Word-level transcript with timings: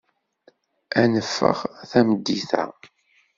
Ad 0.99 1.07
neffeɣ 1.13 1.57
tameddit-a. 1.89 2.63